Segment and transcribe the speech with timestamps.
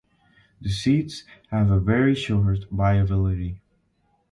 [0.61, 3.61] The seeds have a very short viability.